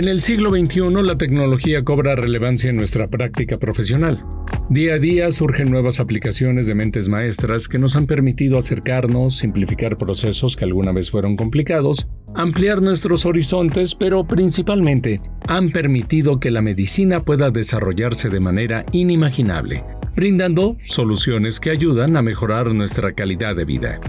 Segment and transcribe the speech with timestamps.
[0.00, 4.24] En el siglo XXI la tecnología cobra relevancia en nuestra práctica profesional.
[4.70, 9.98] Día a día surgen nuevas aplicaciones de mentes maestras que nos han permitido acercarnos, simplificar
[9.98, 16.62] procesos que alguna vez fueron complicados, ampliar nuestros horizontes, pero principalmente han permitido que la
[16.62, 19.84] medicina pueda desarrollarse de manera inimaginable,
[20.16, 24.00] brindando soluciones que ayudan a mejorar nuestra calidad de vida.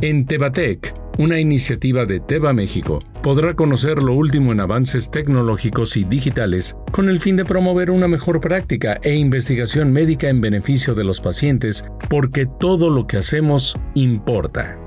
[0.00, 6.04] En Tebatec, una iniciativa de Teba México, podrá conocer lo último en avances tecnológicos y
[6.04, 11.04] digitales con el fin de promover una mejor práctica e investigación médica en beneficio de
[11.04, 14.78] los pacientes, porque todo lo que hacemos importa.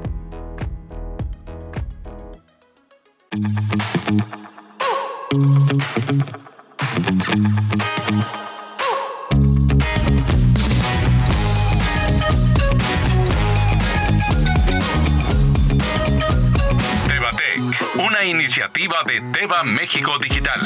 [18.30, 20.60] Iniciativa de Teva México Digital.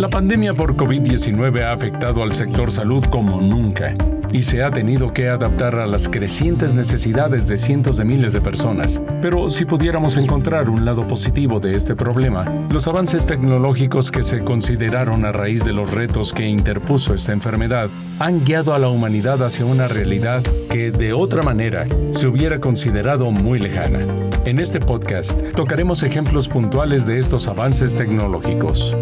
[0.00, 3.94] La pandemia por COVID-19 ha afectado al sector salud como nunca
[4.32, 8.40] y se ha tenido que adaptar a las crecientes necesidades de cientos de miles de
[8.40, 9.02] personas.
[9.20, 14.42] Pero si pudiéramos encontrar un lado positivo de este problema, los avances tecnológicos que se
[14.42, 17.90] consideraron a raíz de los retos que interpuso esta enfermedad
[18.20, 23.30] han guiado a la humanidad hacia una realidad que de otra manera se hubiera considerado
[23.32, 23.98] muy lejana.
[24.46, 28.96] En este podcast tocaremos ejemplos puntuales de estos avances tecnológicos.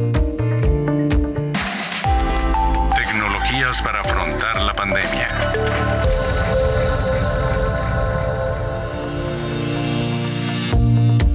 [3.83, 6.18] Para afrontar la pandemia.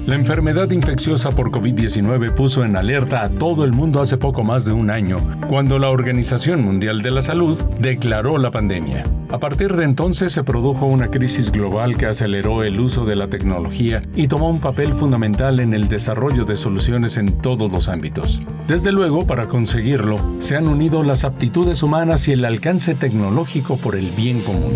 [0.05, 4.65] La enfermedad infecciosa por COVID-19 puso en alerta a todo el mundo hace poco más
[4.65, 9.03] de un año, cuando la Organización Mundial de la Salud declaró la pandemia.
[9.29, 13.29] A partir de entonces se produjo una crisis global que aceleró el uso de la
[13.29, 18.41] tecnología y tomó un papel fundamental en el desarrollo de soluciones en todos los ámbitos.
[18.67, 23.95] Desde luego, para conseguirlo, se han unido las aptitudes humanas y el alcance tecnológico por
[23.95, 24.73] el bien común.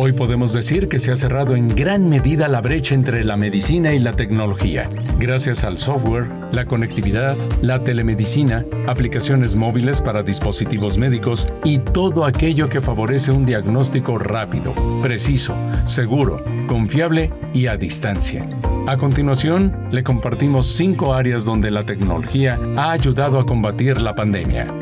[0.00, 3.94] Hoy podemos decir que se ha cerrado en gran medida la brecha entre la medicina
[3.94, 4.77] y la tecnología,
[5.18, 12.68] gracias al software, la conectividad, la telemedicina, aplicaciones móviles para dispositivos médicos y todo aquello
[12.68, 15.54] que favorece un diagnóstico rápido, preciso,
[15.86, 18.44] seguro, confiable y a distancia.
[18.86, 24.72] A continuación, le compartimos cinco áreas donde la tecnología ha ayudado a combatir la pandemia.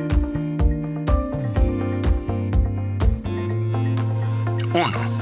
[4.77, 5.16] 1.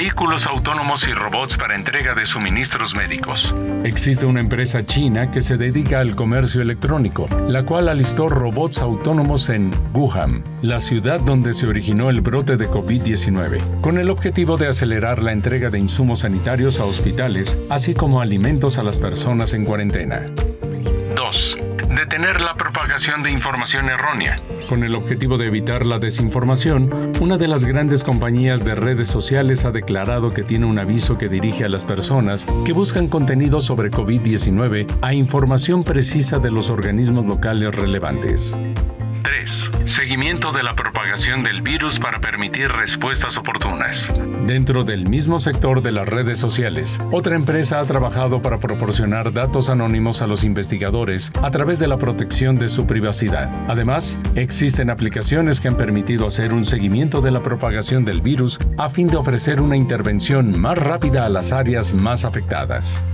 [0.00, 3.54] Vehículos autónomos y robots para entrega de suministros médicos.
[3.84, 9.50] Existe una empresa china que se dedica al comercio electrónico, la cual alistó robots autónomos
[9.50, 14.68] en Wuhan, la ciudad donde se originó el brote de COVID-19, con el objetivo de
[14.68, 19.66] acelerar la entrega de insumos sanitarios a hospitales, así como alimentos a las personas en
[19.66, 20.22] cuarentena.
[21.14, 24.40] 2 detener la propagación de información errónea.
[24.68, 29.64] Con el objetivo de evitar la desinformación, una de las grandes compañías de redes sociales
[29.64, 33.90] ha declarado que tiene un aviso que dirige a las personas que buscan contenido sobre
[33.90, 38.56] COVID-19 a información precisa de los organismos locales relevantes.
[39.22, 39.70] 3.
[39.86, 44.12] Seguimiento de la propagación del virus para permitir respuestas oportunas.
[44.46, 49.70] Dentro del mismo sector de las redes sociales, otra empresa ha trabajado para proporcionar datos
[49.70, 53.50] anónimos a los investigadores a través de la protección de su privacidad.
[53.68, 58.88] Además, existen aplicaciones que han permitido hacer un seguimiento de la propagación del virus a
[58.90, 63.04] fin de ofrecer una intervención más rápida a las áreas más afectadas.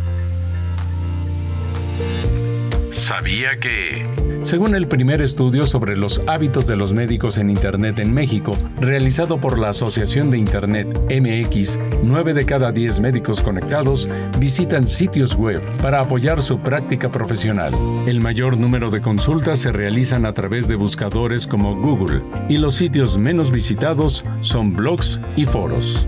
[2.93, 4.26] ¿Sabía que...
[4.47, 9.41] Según el primer estudio sobre los hábitos de los médicos en Internet en México, realizado
[9.41, 14.09] por la Asociación de Internet MX, 9 de cada 10 médicos conectados
[14.39, 17.75] visitan sitios web para apoyar su práctica profesional.
[18.07, 22.77] El mayor número de consultas se realizan a través de buscadores como Google y los
[22.77, 26.07] sitios menos visitados son blogs y foros.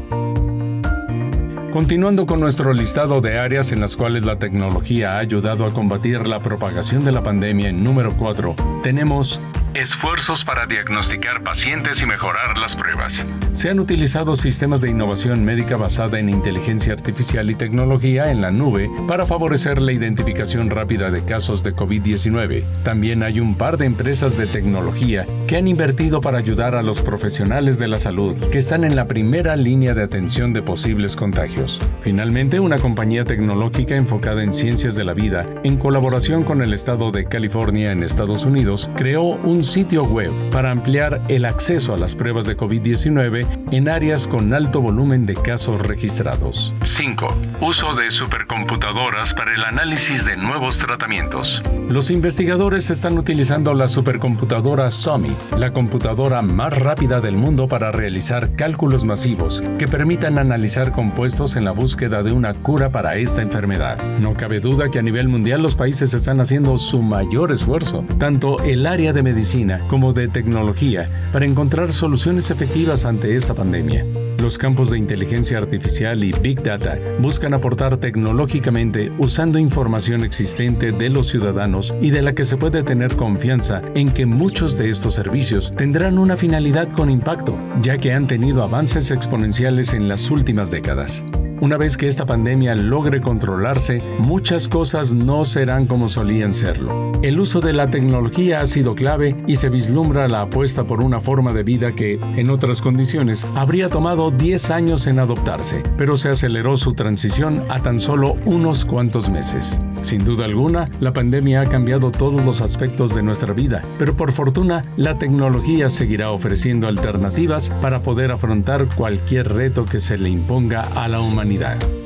[1.73, 6.27] Continuando con nuestro listado de áreas en las cuales la tecnología ha ayudado a combatir
[6.27, 9.39] la propagación de la pandemia en número 4, tenemos
[9.75, 13.27] Esfuerzos para diagnosticar pacientes y mejorar las pruebas.
[13.53, 18.51] Se han utilizado sistemas de innovación médica basada en inteligencia artificial y tecnología en la
[18.51, 22.65] nube para favorecer la identificación rápida de casos de COVID-19.
[22.83, 27.03] También hay un par de empresas de tecnología que han invertido para ayudar a los
[27.03, 31.81] profesionales de la salud que están en la primera línea de atención de posibles contagios.
[32.01, 37.11] Finalmente, una compañía tecnológica enfocada en ciencias de la vida, en colaboración con el estado
[37.11, 41.99] de California en Estados Unidos, creó un un sitio web para ampliar el acceso a
[41.99, 46.73] las pruebas de COVID-19 en áreas con alto volumen de casos registrados.
[46.85, 47.27] 5.
[47.61, 51.61] Uso de supercomputadoras para el análisis de nuevos tratamientos.
[51.89, 58.55] Los investigadores están utilizando la supercomputadora SOMI, la computadora más rápida del mundo para realizar
[58.55, 64.01] cálculos masivos que permitan analizar compuestos en la búsqueda de una cura para esta enfermedad.
[64.21, 68.63] No cabe duda que a nivel mundial los países están haciendo su mayor esfuerzo, tanto
[68.63, 69.48] el área de medicina
[69.89, 74.05] como de tecnología, para encontrar soluciones efectivas ante esta pandemia.
[74.41, 81.11] Los campos de inteligencia artificial y Big Data buscan aportar tecnológicamente usando información existente de
[81.11, 85.15] los ciudadanos y de la que se puede tener confianza en que muchos de estos
[85.15, 90.71] servicios tendrán una finalidad con impacto, ya que han tenido avances exponenciales en las últimas
[90.71, 91.25] décadas.
[91.61, 97.11] Una vez que esta pandemia logre controlarse, muchas cosas no serán como solían serlo.
[97.21, 101.21] El uso de la tecnología ha sido clave y se vislumbra la apuesta por una
[101.21, 106.29] forma de vida que, en otras condiciones, habría tomado 10 años en adoptarse, pero se
[106.29, 109.81] aceleró su transición a tan solo unos cuantos meses.
[110.05, 114.31] Sin duda alguna, la pandemia ha cambiado todos los aspectos de nuestra vida, pero por
[114.31, 120.83] fortuna, la tecnología seguirá ofreciendo alternativas para poder afrontar cualquier reto que se le imponga
[120.95, 121.48] a la humanidad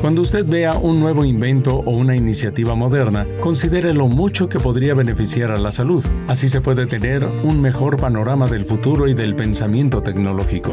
[0.01, 4.95] cuando usted vea un nuevo invento o una iniciativa moderna, considere lo mucho que podría
[4.95, 6.05] beneficiar a la salud.
[6.29, 10.73] Así se puede tener un mejor panorama del futuro y del pensamiento tecnológico.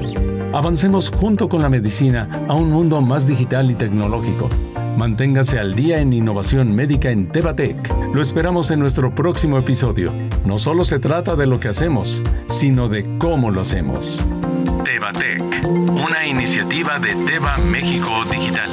[0.54, 4.50] Avancemos junto con la medicina a un mundo más digital y tecnológico.
[4.98, 7.78] Manténgase al día en innovación médica en Tevatec.
[8.14, 10.12] Lo esperamos en nuestro próximo episodio.
[10.46, 14.24] No solo se trata de lo que hacemos, sino de cómo lo hacemos.
[15.88, 18.70] Una iniciativa de Teva México Digital.